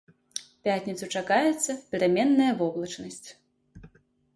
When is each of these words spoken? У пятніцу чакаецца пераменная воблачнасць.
У 0.35 0.65
пятніцу 0.67 1.09
чакаецца 1.19 1.77
пераменная 1.95 2.51
воблачнасць. 2.63 3.25